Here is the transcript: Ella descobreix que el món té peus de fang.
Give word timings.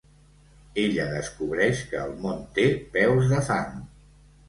Ella 0.83 1.05
descobreix 1.11 1.83
que 1.93 2.01
el 2.07 2.17
món 2.25 2.43
té 2.59 2.67
peus 2.99 3.33
de 3.37 3.47
fang. 3.55 3.83